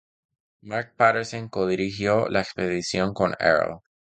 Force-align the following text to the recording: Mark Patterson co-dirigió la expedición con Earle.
Mark 0.63 0.93
Patterson 0.97 1.47
co-dirigió 1.47 2.27
la 2.27 2.39
expedición 2.39 3.13
con 3.13 3.35
Earle. 3.39 3.81